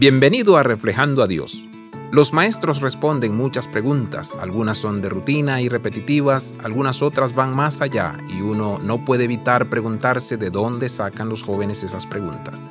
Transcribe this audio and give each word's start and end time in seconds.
Bienvenido 0.00 0.56
a 0.56 0.62
Reflejando 0.62 1.22
a 1.22 1.26
Dios. 1.26 1.66
Los 2.10 2.32
maestros 2.32 2.80
responden 2.80 3.36
muchas 3.36 3.68
preguntas, 3.68 4.34
algunas 4.40 4.78
son 4.78 5.02
de 5.02 5.10
rutina 5.10 5.60
y 5.60 5.68
repetitivas, 5.68 6.54
algunas 6.64 7.02
otras 7.02 7.34
van 7.34 7.54
más 7.54 7.82
allá 7.82 8.16
y 8.30 8.40
uno 8.40 8.80
no 8.82 9.04
puede 9.04 9.24
evitar 9.24 9.68
preguntarse 9.68 10.38
de 10.38 10.48
dónde 10.48 10.88
sacan 10.88 11.28
los 11.28 11.42
jóvenes 11.42 11.82
esas 11.82 12.06
preguntas. 12.06 12.62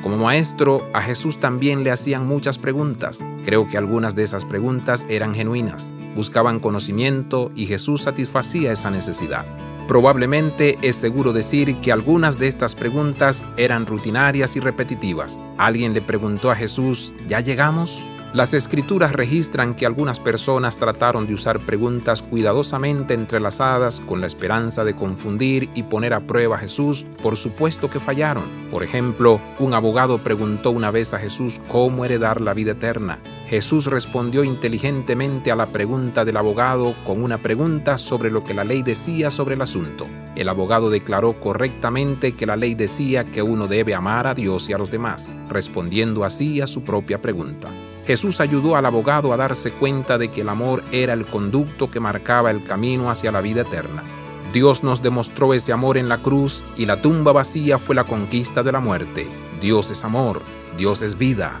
Como 0.00 0.16
maestro, 0.16 0.88
a 0.94 1.02
Jesús 1.02 1.40
también 1.40 1.82
le 1.82 1.90
hacían 1.90 2.24
muchas 2.24 2.56
preguntas. 2.56 3.18
Creo 3.44 3.66
que 3.66 3.78
algunas 3.78 4.14
de 4.14 4.22
esas 4.22 4.44
preguntas 4.44 5.04
eran 5.08 5.34
genuinas, 5.34 5.92
buscaban 6.14 6.60
conocimiento 6.60 7.50
y 7.56 7.66
Jesús 7.66 8.02
satisfacía 8.02 8.70
esa 8.70 8.92
necesidad. 8.92 9.44
Probablemente 9.88 10.78
es 10.82 10.96
seguro 10.96 11.32
decir 11.32 11.76
que 11.76 11.92
algunas 11.92 12.38
de 12.38 12.48
estas 12.48 12.74
preguntas 12.74 13.44
eran 13.56 13.86
rutinarias 13.86 14.56
y 14.56 14.60
repetitivas. 14.60 15.38
Alguien 15.58 15.94
le 15.94 16.02
preguntó 16.02 16.50
a 16.50 16.56
Jesús, 16.56 17.12
¿ya 17.28 17.40
llegamos? 17.40 18.02
Las 18.36 18.52
escrituras 18.52 19.12
registran 19.12 19.74
que 19.74 19.86
algunas 19.86 20.20
personas 20.20 20.76
trataron 20.76 21.26
de 21.26 21.34
usar 21.34 21.60
preguntas 21.60 22.20
cuidadosamente 22.20 23.14
entrelazadas 23.14 24.00
con 24.00 24.20
la 24.20 24.26
esperanza 24.26 24.84
de 24.84 24.96
confundir 24.96 25.70
y 25.74 25.84
poner 25.84 26.12
a 26.12 26.20
prueba 26.20 26.56
a 26.56 26.58
Jesús, 26.58 27.06
por 27.22 27.36
supuesto 27.36 27.88
que 27.88 28.00
fallaron. 28.00 28.44
Por 28.70 28.82
ejemplo, 28.82 29.40
un 29.58 29.72
abogado 29.72 30.18
preguntó 30.18 30.70
una 30.70 30.90
vez 30.90 31.14
a 31.14 31.18
Jesús 31.18 31.60
cómo 31.68 32.04
heredar 32.04 32.40
la 32.40 32.52
vida 32.52 32.72
eterna. 32.72 33.18
Jesús 33.48 33.86
respondió 33.86 34.42
inteligentemente 34.42 35.52
a 35.52 35.56
la 35.56 35.66
pregunta 35.66 36.24
del 36.24 36.36
abogado 36.36 36.94
con 37.04 37.22
una 37.22 37.38
pregunta 37.38 37.96
sobre 37.96 38.28
lo 38.30 38.42
que 38.42 38.54
la 38.54 38.64
ley 38.64 38.82
decía 38.82 39.30
sobre 39.30 39.54
el 39.54 39.62
asunto. 39.62 40.08
El 40.34 40.48
abogado 40.48 40.90
declaró 40.90 41.38
correctamente 41.38 42.32
que 42.32 42.44
la 42.44 42.56
ley 42.56 42.74
decía 42.74 43.24
que 43.24 43.42
uno 43.42 43.68
debe 43.68 43.94
amar 43.94 44.26
a 44.26 44.34
Dios 44.34 44.68
y 44.68 44.72
a 44.72 44.78
los 44.78 44.90
demás, 44.90 45.30
respondiendo 45.48 46.24
así 46.24 46.60
a 46.60 46.66
su 46.66 46.82
propia 46.82 47.22
pregunta. 47.22 47.68
Jesús 48.04 48.40
ayudó 48.40 48.74
al 48.74 48.84
abogado 48.84 49.32
a 49.32 49.36
darse 49.36 49.70
cuenta 49.70 50.18
de 50.18 50.28
que 50.28 50.40
el 50.40 50.48
amor 50.48 50.82
era 50.90 51.12
el 51.12 51.24
conducto 51.24 51.88
que 51.88 52.00
marcaba 52.00 52.50
el 52.50 52.64
camino 52.64 53.10
hacia 53.10 53.30
la 53.30 53.40
vida 53.40 53.62
eterna. 53.62 54.02
Dios 54.52 54.82
nos 54.82 55.02
demostró 55.02 55.54
ese 55.54 55.72
amor 55.72 55.98
en 55.98 56.08
la 56.08 56.18
cruz 56.18 56.64
y 56.76 56.86
la 56.86 57.00
tumba 57.00 57.30
vacía 57.30 57.78
fue 57.78 57.94
la 57.94 58.04
conquista 58.04 58.64
de 58.64 58.72
la 58.72 58.80
muerte. 58.80 59.26
Dios 59.60 59.90
es 59.90 60.02
amor, 60.02 60.42
Dios 60.76 61.02
es 61.02 61.16
vida. 61.16 61.60